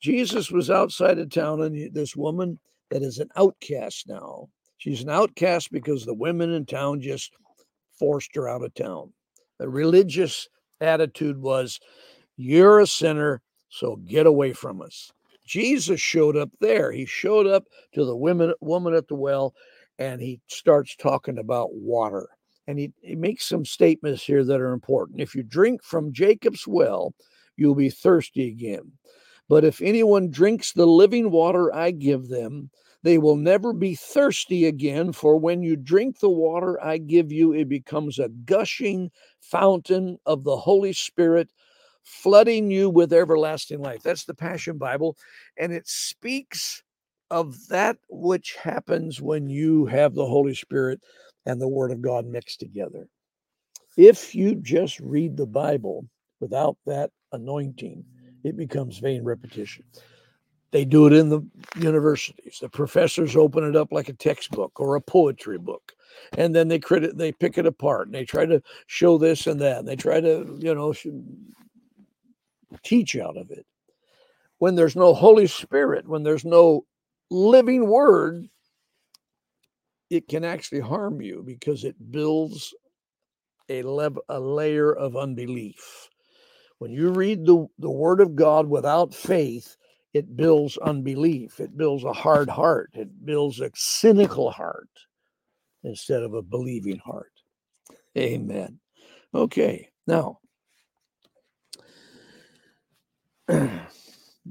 Jesus 0.01 0.51
was 0.51 0.71
outside 0.71 1.19
of 1.19 1.31
town, 1.31 1.63
and 1.63 1.93
this 1.95 2.17
woman 2.17 2.59
that 2.91 3.03
is 3.03 3.19
an 3.19 3.29
outcast 3.37 4.09
now. 4.09 4.49
She's 4.79 5.03
an 5.03 5.11
outcast 5.11 5.73
because 5.73 6.05
the 6.05 6.15
women 6.15 6.53
in 6.53 6.65
town 6.65 7.01
just 7.01 7.33
forced 7.99 8.35
her 8.37 8.49
out 8.49 8.65
of 8.65 8.75
town. 8.75 9.13
The 9.59 9.69
religious 9.69 10.49
attitude 10.81 11.39
was, 11.39 11.81
You're 12.37 12.81
a 12.81 12.87
sinner, 12.87 13.43
so 13.69 13.97
get 13.97 14.27
away 14.27 14.53
from 14.53 14.81
us. 14.81 15.13
Jesus 15.45 16.01
showed 16.01 16.37
up 16.37 16.51
there. 16.61 16.93
He 16.93 17.07
showed 17.07 17.47
up 17.47 17.65
to 17.95 18.05
the 18.05 18.17
women, 18.17 18.53
woman 18.61 18.95
at 18.95 19.09
the 19.09 19.15
well, 19.15 19.55
and 19.99 20.21
he 20.21 20.41
starts 20.47 20.95
talking 20.95 21.39
about 21.39 21.75
water. 21.75 22.29
And 22.69 22.79
he, 22.79 22.93
he 23.01 23.17
makes 23.17 23.47
some 23.47 23.65
statements 23.65 24.23
here 24.23 24.45
that 24.45 24.61
are 24.61 24.75
important. 24.75 25.23
If 25.23 25.35
you 25.35 25.43
drink 25.43 25.83
from 25.83 26.13
Jacob's 26.13 26.69
well, 26.69 27.15
you'll 27.57 27.75
be 27.75 27.89
thirsty 27.89 28.47
again. 28.49 28.93
But 29.49 29.65
if 29.65 29.81
anyone 29.81 30.31
drinks 30.31 30.73
the 30.73 30.87
living 30.87 31.31
water 31.31 31.75
I 31.75 31.93
give 31.93 32.29
them, 32.29 32.71
they 33.03 33.17
will 33.17 33.37
never 33.37 33.73
be 33.73 33.95
thirsty 33.95 34.67
again, 34.67 35.13
for 35.13 35.39
when 35.39 35.63
you 35.63 35.77
drink 35.77 36.19
the 36.19 36.29
water 36.29 36.79
I 36.85 36.99
give 36.99 37.33
you, 37.33 37.55
it 37.55 37.71
becomes 37.71 38.19
a 38.19 38.29
gushing 38.29 39.11
fountain 39.41 40.19
of 40.27 40.45
the 40.45 40.57
Holy 40.57 40.93
Spirit, 40.93 41.49
flooding 42.03 42.71
you 42.71 42.91
with 42.91 43.15
everlasting 43.15 43.81
life. 43.81 44.03
That's 44.03 44.25
the 44.25 44.35
Passion 44.35 44.77
Bible. 44.77 45.17
And 45.57 45.73
it 45.73 45.89
speaks 45.89 46.83
of 47.31 47.69
that 47.69 47.97
which 48.11 48.57
happens 48.57 49.23
when 49.23 49.49
you 49.49 49.87
have 49.87 50.15
the 50.15 50.27
Holy 50.27 50.55
Spirit 50.55 51.01
and 51.49 51.61
the 51.61 51.67
Word 51.67 51.91
of 51.91 52.03
God 52.03 52.27
mixed 52.27 52.61
together. 52.61 53.09
If 53.97 54.35
you 54.35 54.55
just 54.55 55.01
read 55.01 55.37
the 55.37 55.47
Bible 55.47 56.07
without 56.41 56.77
that 56.87 57.11
anointing, 57.33 58.05
it 58.45 58.57
becomes 58.57 58.99
vain 58.99 59.25
repetition. 59.25 59.85
They 60.71 60.85
do 60.85 61.07
it 61.07 61.15
in 61.15 61.31
the 61.31 61.41
universities. 61.79 62.59
The 62.61 62.69
professors 62.69 63.35
open 63.35 63.65
it 63.65 63.75
up 63.75 63.91
like 63.91 64.11
a 64.11 64.13
textbook 64.13 64.79
or 64.79 64.95
a 64.95 65.01
poetry 65.01 65.59
book. 65.59 65.95
And 66.37 66.55
then 66.55 66.69
they 66.69 66.79
credit 66.79 67.17
they 67.17 67.33
pick 67.33 67.57
it 67.57 67.65
apart 67.65 68.07
and 68.07 68.15
they 68.15 68.27
try 68.27 68.45
to 68.45 68.63
show 68.87 69.17
this 69.17 69.47
and 69.47 69.59
that. 69.63 69.79
And 69.79 69.89
they 69.89 69.97
try 69.97 70.21
to, 70.21 70.59
you 70.61 70.75
know, 70.75 70.93
teach 72.83 73.17
out 73.17 73.39
of 73.39 73.51
it. 73.51 73.65
When 74.59 74.75
there's 74.75 74.97
no 74.97 75.15
Holy 75.15 75.47
Spirit, 75.47 76.07
when 76.07 76.25
there's 76.25 76.45
no 76.45 76.85
living 77.31 77.89
word, 77.89 78.49
it 80.11 80.29
can 80.29 80.45
actually 80.45 80.81
harm 80.81 81.21
you 81.21 81.43
because 81.47 81.85
it 81.85 81.97
builds 82.11 82.75
a, 83.69 83.83
le- 83.83 84.13
a 84.29 84.41
layer 84.41 84.93
of 84.93 85.17
unbelief. 85.17 86.09
When 86.79 86.93
you 86.93 87.11
read 87.11 87.45
the, 87.45 87.67
the 87.79 87.91
word 87.91 88.21
of 88.21 88.37
God 88.37 88.69
without 88.69 89.15
faith, 89.15 89.77
it 90.15 90.37
builds 90.37 90.79
unbelief. 90.79 91.61
It 91.61 91.77
builds 91.77 92.05
a 92.05 92.13
hard 92.13 92.49
heart. 92.49 92.91
It 92.95 93.25
builds 93.25 93.61
a 93.61 93.71
cynical 93.75 94.51
heart 94.51 94.89
instead 95.85 96.23
of 96.23 96.35
a 96.35 96.43
believing 96.43 96.99
heart. 96.99 97.33
Amen. 98.17 98.81
Okay, 99.35 99.91
now, 100.07 100.39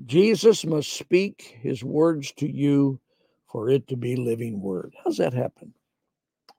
Jesus 0.05 0.65
must 0.65 0.93
speak 0.93 1.57
his 1.61 1.83
words 1.83 2.31
to 2.33 2.49
you 2.51 2.99
for 3.51 3.69
it 3.69 3.87
to 3.87 3.97
be 3.97 4.15
living 4.15 4.61
word. 4.61 4.93
How's 5.03 5.17
that 5.17 5.33
happen? 5.33 5.73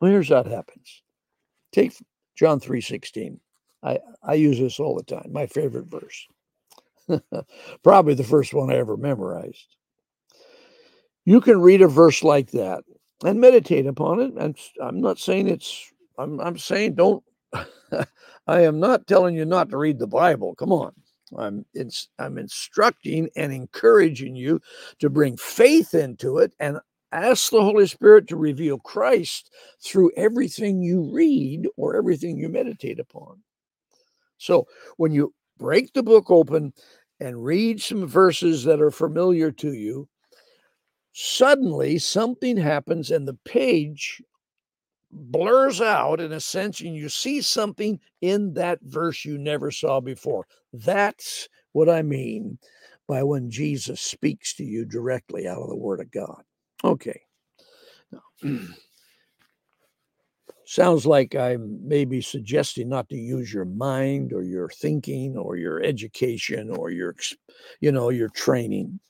Well, 0.01 0.11
here's 0.11 0.29
how 0.29 0.39
it 0.39 0.47
happens. 0.47 1.03
Take 1.73 1.93
John 2.37 2.61
3.16. 2.61 3.39
I, 3.83 3.99
I 4.23 4.35
use 4.35 4.59
this 4.59 4.81
all 4.81 4.97
the 4.97 5.03
time, 5.03 5.33
my 5.33 5.47
favorite 5.47 5.87
verse. 5.87 6.27
Probably 7.83 8.15
the 8.15 8.25
first 8.25 8.55
one 8.55 8.71
I 8.71 8.77
ever 8.77 8.97
memorized. 8.97 9.77
You 11.25 11.41
can 11.41 11.61
read 11.61 11.83
a 11.83 11.89
verse 11.89 12.23
like 12.23 12.51
that 12.53 12.85
and 13.25 13.41
meditate 13.41 13.87
upon 13.87 14.21
it. 14.21 14.33
And 14.35 14.57
I'm 14.81 15.01
not 15.01 15.19
saying 15.19 15.49
it's, 15.49 15.93
I'm, 16.19 16.41
I'm 16.41 16.59
saying 16.59 16.95
don't, 16.95 17.23
I 17.53 18.63
am 18.63 18.81
not 18.81 19.07
telling 19.07 19.37
you 19.37 19.45
not 19.45 19.71
to 19.71 19.77
read 19.77 19.99
the 19.99 20.07
Bible. 20.07 20.55
Come 20.55 20.73
on. 20.73 20.93
I'm, 21.37 21.65
it's, 21.75 22.09
I'm 22.19 22.39
instructing 22.39 23.29
and 23.37 23.53
encouraging 23.53 24.37
you 24.37 24.61
to 25.01 25.11
bring 25.11 25.37
faith 25.37 25.95
into 25.95 26.39
it 26.39 26.53
and 26.61 26.79
ask 27.13 27.51
the 27.51 27.63
Holy 27.63 27.87
Spirit 27.87 28.29
to 28.29 28.37
reveal 28.37 28.79
Christ 28.79 29.53
through 29.83 30.13
everything 30.17 30.83
you 30.83 31.11
read 31.13 31.69
or 31.77 31.97
everything 31.97 32.39
you 32.39 32.49
meditate 32.49 33.01
upon. 33.01 33.43
So 34.39 34.67
when 34.97 35.13
you 35.13 35.35
break 35.59 35.93
the 35.93 36.03
book 36.03 36.31
open 36.31 36.73
and 37.21 37.45
read 37.45 37.83
some 37.83 38.07
verses 38.07 38.65
that 38.65 38.81
are 38.81 38.91
familiar 38.91 39.51
to 39.53 39.73
you, 39.73 40.09
suddenly 41.13 41.99
something 41.99 42.57
happens 42.57 43.11
and 43.11 43.27
the 43.27 43.39
page 43.45 44.23
blurs 45.11 45.81
out 45.81 46.21
in 46.21 46.33
a 46.33 46.41
sense 46.41 46.81
and 46.81 46.95
you 46.95 47.09
see 47.09 47.41
something 47.41 47.99
in 48.21 48.55
that 48.55 48.79
verse 48.83 49.25
you 49.25 49.39
never 49.39 49.71
saw 49.71 50.01
before. 50.01 50.47
That's 50.73 51.49
what 51.73 51.89
I 51.89 52.03
mean 52.03 52.59
by 53.07 53.23
when 53.23 53.51
Jesus 53.51 54.01
speaks 54.01 54.55
to 54.55 54.65
you 54.65 54.85
directly 54.85 55.49
out 55.49 55.63
of 55.63 55.69
the 55.69 55.77
Word 55.77 56.01
of 56.01 56.11
God. 56.11 56.43
Okay. 56.85 57.21
Now, 58.13 58.23
sounds 60.67 61.07
like 61.07 61.35
I'm 61.35 61.79
maybe 61.83 62.21
suggesting 62.21 62.91
not 62.91 63.09
to 63.09 63.17
use 63.17 63.53
your 63.53 63.65
mind 63.65 64.35
or 64.35 64.43
your 64.43 64.69
thinking 64.69 65.37
or 65.37 65.57
your 65.57 65.83
education 65.83 66.71
or 66.71 66.91
your, 66.91 67.17
you 67.81 67.91
know, 67.91 68.11
your 68.11 68.29
training. 68.29 69.01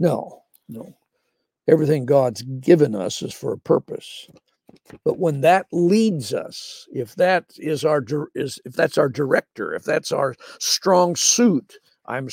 No, 0.00 0.42
no. 0.68 0.96
Everything 1.68 2.04
God's 2.04 2.42
given 2.42 2.94
us 2.94 3.22
is 3.22 3.32
for 3.32 3.52
a 3.52 3.58
purpose. 3.58 4.28
But 5.04 5.18
when 5.18 5.40
that 5.40 5.66
leads 5.72 6.34
us, 6.34 6.86
if 6.92 7.14
that 7.16 7.46
is 7.56 7.84
our 7.84 8.04
is 8.34 8.60
if 8.64 8.74
that's 8.74 8.98
our 8.98 9.08
director, 9.08 9.74
if 9.74 9.84
that's 9.84 10.12
our 10.12 10.34
strong 10.58 11.16
suit, 11.16 11.78
I'm 12.06 12.28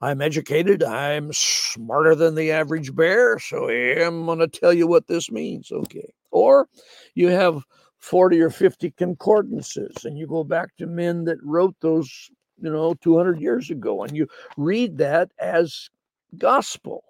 I'm 0.00 0.22
educated. 0.22 0.82
I'm 0.82 1.32
smarter 1.32 2.14
than 2.14 2.34
the 2.34 2.52
average 2.52 2.94
bear, 2.94 3.38
so 3.38 3.68
I'm 3.68 4.24
going 4.26 4.38
to 4.38 4.48
tell 4.48 4.72
you 4.72 4.86
what 4.86 5.08
this 5.08 5.30
means. 5.30 5.70
Okay. 5.70 6.12
Or 6.30 6.68
you 7.14 7.28
have 7.28 7.64
40 7.98 8.40
or 8.40 8.50
50 8.50 8.90
concordances 8.92 10.04
and 10.04 10.18
you 10.18 10.26
go 10.26 10.42
back 10.42 10.76
to 10.78 10.86
men 10.86 11.24
that 11.24 11.42
wrote 11.42 11.76
those, 11.80 12.30
you 12.62 12.70
know, 12.70 12.94
200 12.94 13.40
years 13.40 13.70
ago 13.70 14.02
and 14.02 14.16
you 14.16 14.26
read 14.56 14.96
that 14.98 15.30
as 15.38 15.90
gospel. 16.38 17.04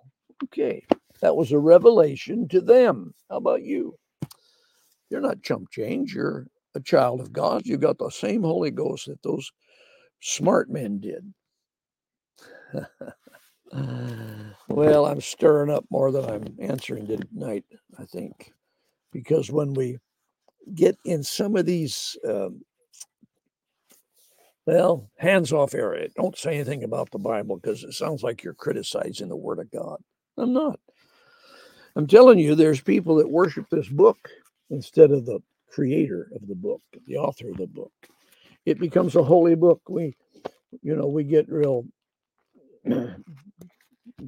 Okay. 0.45 0.85
That 1.21 1.37
was 1.37 1.53
a 1.53 1.59
revelation 1.59 2.49
to 2.49 2.61
them. 2.61 3.15
How 3.29 3.37
about 3.37 3.63
you? 3.63 3.95
You're 5.11 5.21
not 5.21 5.43
chump 5.43 5.71
change. 5.71 6.15
You're 6.15 6.47
a 6.75 6.81
child 6.81 7.21
of 7.21 7.33
God. 7.33 7.67
You 7.67 7.77
got 7.77 7.99
the 7.99 8.11
same 8.11 8.43
Holy 8.43 8.71
Ghost 8.71 9.07
that 9.07 9.23
those 9.23 9.51
smart 10.21 10.71
men 10.71 11.01
did. 11.01 11.35
well, 14.69 15.07
I'm 15.07 15.21
stirring 15.21 15.71
up 15.71 15.85
more 15.91 16.11
than 16.11 16.25
I'm 16.25 16.45
answering 16.61 17.07
tonight, 17.07 17.65
I 17.99 18.05
think, 18.05 18.53
because 19.13 19.51
when 19.51 19.75
we 19.75 19.99
get 20.75 20.97
in 21.05 21.23
some 21.23 21.57
of 21.57 21.67
these, 21.67 22.17
um, 22.29 22.63
well, 24.67 25.09
hands 25.19 25.53
off 25.53 25.75
area, 25.75 26.09
don't 26.17 26.37
say 26.37 26.55
anything 26.55 26.83
about 26.83 27.11
the 27.11 27.19
Bible 27.19 27.57
because 27.57 27.85
it 27.85 27.93
sounds 27.93 28.23
like 28.23 28.43
you're 28.43 28.55
criticizing 28.55 29.29
the 29.29 29.37
Word 29.37 29.61
of 29.61 29.71
God. 29.71 29.99
I'm 30.37 30.53
not. 30.53 30.81
I'm 31.97 32.07
telling 32.07 32.39
you, 32.39 32.55
there's 32.55 32.81
people 32.81 33.17
that 33.17 33.31
worship 33.31 33.67
this 33.71 33.89
book 33.89 34.19
instead 34.71 35.11
of 35.11 35.27
the 35.27 35.41
creator 35.69 36.31
of 36.35 36.47
the 36.49 36.55
book, 36.55 36.83
the 37.07 37.17
author 37.17 37.51
of 37.51 37.57
the 37.57 37.67
book. 37.67 37.93
it 38.67 38.79
becomes 38.79 39.17
a 39.17 39.23
holy 39.23 39.55
book. 39.55 39.81
We, 39.89 40.17
you 40.83 40.97
know, 40.97 41.07
we 41.07 41.25
get 41.25 41.49
real 41.49 41.87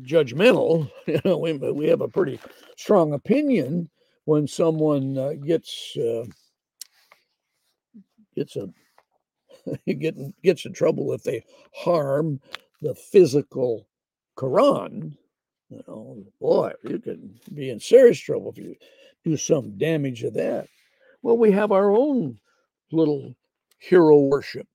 judgmental. 0.00 0.90
You 1.06 1.20
know, 1.24 1.38
we, 1.38 1.52
we 1.52 1.88
have 1.88 2.00
a 2.00 2.08
pretty 2.08 2.38
strong 2.76 3.12
opinion 3.12 3.90
when 4.24 4.46
someone 4.46 5.18
uh, 5.18 5.32
gets 5.44 5.96
uh, 5.96 6.24
gets 8.36 8.56
a 8.56 8.68
get 9.92 10.16
gets 10.42 10.64
in 10.64 10.72
trouble 10.72 11.12
if 11.12 11.22
they 11.22 11.44
harm 11.74 12.40
the 12.80 12.94
physical 12.94 13.86
Quran. 14.36 15.16
You 15.70 15.82
know, 15.88 16.24
boy, 16.40 16.72
you 16.84 16.98
can 16.98 17.38
be 17.52 17.70
in 17.70 17.80
serious 17.80 18.18
trouble 18.18 18.50
if 18.50 18.58
you 18.58 18.76
do 19.24 19.36
some 19.36 19.78
damage 19.78 20.20
to 20.20 20.30
that. 20.32 20.68
Well, 21.22 21.38
we 21.38 21.52
have 21.52 21.72
our 21.72 21.90
own 21.90 22.38
little 22.90 23.34
hero 23.78 24.18
worship 24.18 24.66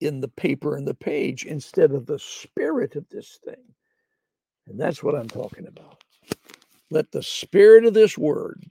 in 0.00 0.20
the 0.20 0.28
paper 0.28 0.76
and 0.76 0.86
the 0.86 0.94
page 0.94 1.44
instead 1.44 1.92
of 1.92 2.06
the 2.06 2.18
spirit 2.18 2.96
of 2.96 3.08
this 3.10 3.38
thing. 3.44 3.74
And 4.66 4.78
that's 4.80 5.02
what 5.02 5.14
I'm 5.14 5.28
talking 5.28 5.66
about. 5.66 6.02
Let 6.90 7.10
the 7.12 7.22
spirit 7.22 7.84
of 7.84 7.94
this 7.94 8.18
word 8.18 8.64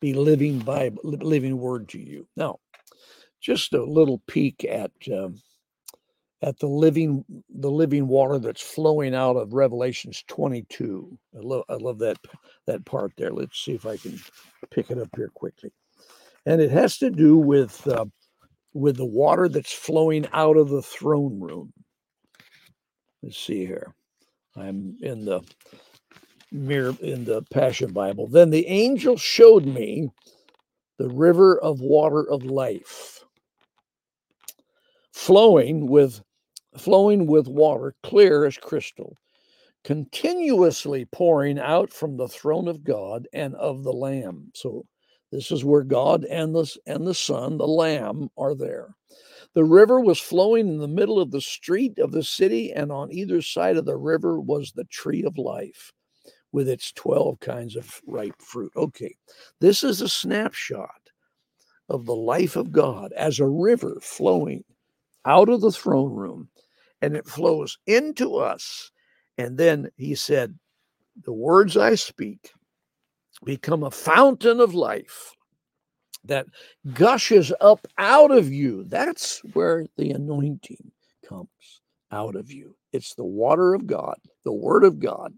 be 0.00 0.12
living 0.12 0.58
Bible, 0.58 1.00
living 1.04 1.58
word 1.58 1.88
to 1.90 1.98
you. 1.98 2.28
Now, 2.36 2.58
just 3.40 3.72
a 3.74 3.84
little 3.84 4.22
peek 4.26 4.64
at 4.64 4.90
um, 5.12 5.40
at 6.46 6.60
the 6.60 6.68
living 6.68 7.24
the 7.50 7.70
living 7.70 8.06
water 8.06 8.38
that's 8.38 8.62
flowing 8.62 9.14
out 9.14 9.36
of 9.36 9.52
Revelations 9.52 10.22
22. 10.28 11.18
I 11.36 11.40
love 11.40 11.64
I 11.68 11.74
love 11.74 11.98
that 11.98 12.18
that 12.66 12.84
part 12.86 13.12
there. 13.18 13.32
Let's 13.32 13.58
see 13.58 13.72
if 13.72 13.84
I 13.84 13.96
can 13.96 14.18
pick 14.70 14.90
it 14.90 14.98
up 14.98 15.10
here 15.16 15.30
quickly. 15.34 15.72
And 16.46 16.60
it 16.60 16.70
has 16.70 16.98
to 16.98 17.10
do 17.10 17.36
with 17.36 17.86
uh, 17.88 18.06
with 18.72 18.96
the 18.96 19.04
water 19.04 19.48
that's 19.48 19.72
flowing 19.72 20.26
out 20.32 20.56
of 20.56 20.68
the 20.68 20.82
throne 20.82 21.40
room. 21.40 21.72
Let's 23.22 23.38
see 23.38 23.66
here. 23.66 23.92
I'm 24.56 24.96
in 25.00 25.24
the 25.24 25.40
mirror 26.52 26.94
in 27.00 27.24
the 27.24 27.42
Passion 27.50 27.92
Bible. 27.92 28.28
Then 28.28 28.50
the 28.50 28.66
angel 28.68 29.16
showed 29.16 29.66
me 29.66 30.10
the 30.98 31.08
river 31.08 31.58
of 31.58 31.80
water 31.80 32.30
of 32.30 32.44
life 32.44 33.24
flowing 35.12 35.88
with 35.88 36.22
flowing 36.78 37.26
with 37.26 37.48
water 37.48 37.94
clear 38.02 38.44
as 38.44 38.56
crystal 38.56 39.16
continuously 39.86 41.04
pouring 41.12 41.60
out 41.60 41.92
from 41.92 42.16
the 42.16 42.26
throne 42.26 42.66
of 42.66 42.82
God 42.82 43.28
and 43.32 43.54
of 43.54 43.84
the 43.84 43.92
lamb. 43.92 44.50
So 44.52 44.84
this 45.30 45.52
is 45.52 45.64
where 45.64 45.84
God 45.84 46.24
and 46.24 46.52
the 46.52 46.68
and 46.86 47.06
the 47.06 47.14
son 47.14 47.56
the 47.56 47.68
lamb 47.68 48.28
are 48.36 48.56
there. 48.56 48.96
The 49.54 49.62
river 49.62 50.00
was 50.00 50.18
flowing 50.18 50.66
in 50.66 50.78
the 50.78 50.88
middle 50.88 51.20
of 51.20 51.30
the 51.30 51.40
street 51.40 52.00
of 52.00 52.10
the 52.10 52.24
city 52.24 52.72
and 52.72 52.90
on 52.90 53.12
either 53.12 53.40
side 53.40 53.76
of 53.76 53.84
the 53.84 53.96
river 53.96 54.40
was 54.40 54.72
the 54.72 54.86
tree 54.86 55.22
of 55.22 55.38
life 55.38 55.92
with 56.50 56.68
its 56.68 56.90
12 56.90 57.38
kinds 57.38 57.76
of 57.76 58.00
ripe 58.08 58.42
fruit. 58.42 58.72
Okay 58.74 59.14
this 59.60 59.84
is 59.84 60.00
a 60.00 60.08
snapshot 60.08 61.10
of 61.88 62.06
the 62.06 62.16
life 62.16 62.56
of 62.56 62.72
God 62.72 63.12
as 63.12 63.38
a 63.38 63.46
river 63.46 63.98
flowing 64.02 64.64
out 65.24 65.48
of 65.48 65.60
the 65.60 65.70
throne 65.70 66.12
room 66.12 66.48
and 67.02 67.16
it 67.16 67.26
flows 67.26 67.78
into 67.86 68.36
us. 68.36 68.90
And 69.38 69.58
then 69.58 69.90
he 69.96 70.14
said, 70.14 70.58
The 71.24 71.32
words 71.32 71.76
I 71.76 71.94
speak 71.94 72.50
become 73.44 73.82
a 73.82 73.90
fountain 73.90 74.60
of 74.60 74.74
life 74.74 75.34
that 76.24 76.46
gushes 76.94 77.52
up 77.60 77.86
out 77.98 78.30
of 78.30 78.52
you. 78.52 78.84
That's 78.84 79.40
where 79.52 79.86
the 79.96 80.10
anointing 80.10 80.90
comes 81.28 81.80
out 82.10 82.34
of 82.34 82.50
you. 82.50 82.74
It's 82.92 83.14
the 83.14 83.24
water 83.24 83.74
of 83.74 83.86
God, 83.86 84.16
the 84.44 84.52
word 84.52 84.84
of 84.84 84.98
God, 84.98 85.34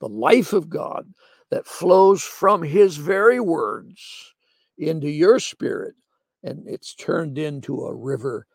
the 0.00 0.08
life 0.08 0.52
of 0.52 0.68
God 0.68 1.12
that 1.50 1.66
flows 1.66 2.22
from 2.22 2.62
his 2.62 2.96
very 2.96 3.40
words 3.40 4.34
into 4.78 5.08
your 5.08 5.38
spirit. 5.38 5.94
And 6.42 6.68
it's 6.68 6.94
turned 6.94 7.38
into 7.38 7.82
a 7.82 7.94
river 7.94 8.46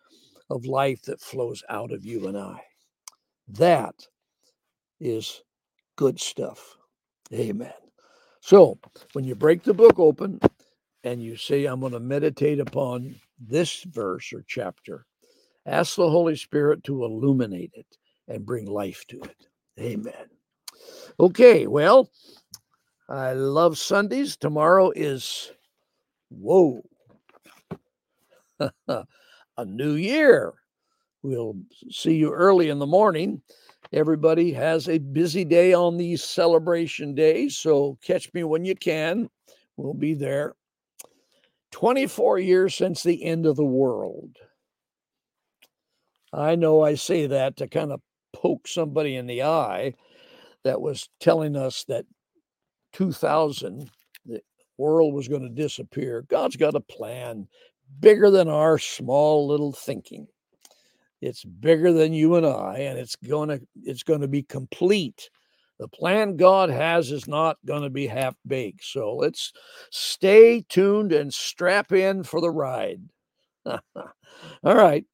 of 0.51 0.65
life 0.65 1.01
that 1.03 1.21
flows 1.21 1.63
out 1.69 1.91
of 1.91 2.05
you 2.05 2.27
and 2.27 2.37
I. 2.37 2.61
That 3.47 3.95
is 4.99 5.41
good 5.95 6.19
stuff. 6.19 6.77
Amen. 7.33 7.73
So 8.41 8.79
when 9.13 9.23
you 9.23 9.35
break 9.35 9.63
the 9.63 9.73
book 9.73 9.99
open 9.99 10.39
and 11.03 11.23
you 11.23 11.35
say, 11.37 11.65
I'm 11.65 11.79
going 11.79 11.93
to 11.93 11.99
meditate 11.99 12.59
upon 12.59 13.15
this 13.39 13.83
verse 13.83 14.33
or 14.33 14.43
chapter, 14.47 15.05
ask 15.65 15.95
the 15.95 16.09
Holy 16.09 16.35
Spirit 16.35 16.83
to 16.85 17.03
illuminate 17.03 17.71
it 17.73 17.97
and 18.27 18.45
bring 18.45 18.65
life 18.65 19.05
to 19.09 19.21
it. 19.21 19.47
Amen. 19.79 20.29
Okay, 21.19 21.67
well, 21.67 22.09
I 23.09 23.33
love 23.33 23.77
Sundays. 23.77 24.37
Tomorrow 24.37 24.91
is, 24.95 25.51
whoa, 26.29 26.81
a 29.61 29.65
new 29.65 29.93
year. 29.93 30.53
We'll 31.23 31.55
see 31.89 32.15
you 32.15 32.33
early 32.33 32.69
in 32.69 32.79
the 32.79 32.87
morning. 32.87 33.41
Everybody 33.93 34.51
has 34.53 34.89
a 34.89 34.97
busy 34.97 35.45
day 35.45 35.73
on 35.73 35.97
these 35.97 36.23
celebration 36.23 37.13
days, 37.13 37.57
so 37.57 37.97
catch 38.01 38.33
me 38.33 38.43
when 38.43 38.65
you 38.65 38.75
can. 38.75 39.29
We'll 39.77 39.93
be 39.93 40.13
there. 40.13 40.55
24 41.71 42.39
years 42.39 42.75
since 42.75 43.03
the 43.03 43.23
end 43.23 43.45
of 43.45 43.55
the 43.55 43.65
world. 43.65 44.35
I 46.33 46.55
know 46.55 46.81
I 46.81 46.95
say 46.95 47.27
that 47.27 47.57
to 47.57 47.67
kind 47.67 47.91
of 47.91 48.01
poke 48.33 48.67
somebody 48.67 49.15
in 49.15 49.27
the 49.27 49.43
eye 49.43 49.93
that 50.63 50.81
was 50.81 51.09
telling 51.19 51.55
us 51.55 51.83
that 51.87 52.05
2000 52.93 53.89
the 54.25 54.41
world 54.77 55.13
was 55.13 55.27
going 55.27 55.41
to 55.41 55.49
disappear. 55.49 56.23
God's 56.29 56.55
got 56.55 56.75
a 56.75 56.79
plan 56.79 57.47
bigger 57.99 58.29
than 58.29 58.47
our 58.47 58.77
small 58.77 59.47
little 59.47 59.71
thinking. 59.71 60.27
It's 61.21 61.43
bigger 61.43 61.93
than 61.93 62.13
you 62.13 62.35
and 62.35 62.45
I, 62.45 62.79
and 62.79 62.97
it's 62.97 63.15
to 63.49 63.61
it's 63.83 64.03
to 64.21 64.27
be 64.27 64.43
complete. 64.43 65.29
The 65.77 65.87
plan 65.87 66.37
God 66.37 66.69
has 66.69 67.11
is 67.11 67.27
not 67.27 67.57
to 67.81 67.89
be 67.89 68.07
half 68.07 68.35
baked. 68.45 68.83
So 68.83 69.15
let's 69.15 69.51
stay 69.89 70.63
tuned 70.67 71.11
and 71.11 71.33
strap 71.33 71.91
in 71.91 72.23
for 72.23 72.41
the 72.41 72.51
ride. 72.51 73.01
All 73.65 73.79
right. 74.63 75.05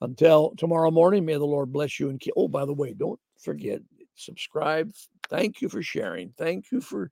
Until 0.00 0.54
tomorrow 0.56 0.90
morning, 0.90 1.24
may 1.24 1.34
the 1.34 1.44
Lord 1.44 1.72
bless 1.72 2.00
you 2.00 2.08
and. 2.08 2.20
Oh, 2.36 2.48
by 2.48 2.64
the 2.64 2.72
way, 2.72 2.92
don't 2.92 3.20
forget 3.38 3.80
subscribe. 4.14 4.92
Thank 5.28 5.60
you 5.60 5.68
for 5.68 5.82
sharing. 5.82 6.32
Thank 6.36 6.70
you 6.72 6.80
for 6.80 7.10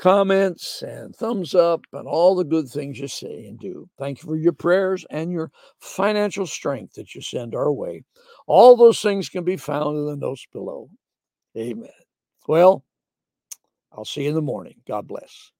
comments 0.00 0.82
and 0.82 1.14
thumbs 1.14 1.54
up 1.54 1.82
and 1.92 2.08
all 2.08 2.34
the 2.34 2.44
good 2.44 2.68
things 2.68 2.98
you 2.98 3.06
say 3.06 3.44
and 3.46 3.58
do. 3.58 3.86
Thank 3.98 4.22
you 4.22 4.28
for 4.28 4.36
your 4.36 4.54
prayers 4.54 5.04
and 5.10 5.30
your 5.30 5.50
financial 5.78 6.46
strength 6.46 6.94
that 6.94 7.14
you 7.14 7.20
send 7.20 7.54
our 7.54 7.70
way. 7.70 8.02
All 8.46 8.76
those 8.76 9.02
things 9.02 9.28
can 9.28 9.44
be 9.44 9.58
found 9.58 9.98
in 9.98 10.06
the 10.06 10.16
notes 10.16 10.46
below. 10.52 10.88
Amen. 11.56 11.90
Well, 12.48 12.82
I'll 13.92 14.06
see 14.06 14.22
you 14.22 14.30
in 14.30 14.34
the 14.34 14.42
morning. 14.42 14.76
God 14.88 15.06
bless. 15.06 15.52